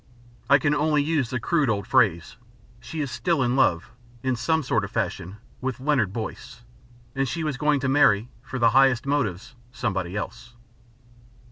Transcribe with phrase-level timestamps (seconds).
[0.49, 2.35] I can only use the crude old phrase:
[2.79, 3.91] she was still in love
[4.23, 6.63] (in some sort of fashion) with Leonard Boyce,
[7.15, 10.55] and she was going to marry, for the highest motives, somebody else.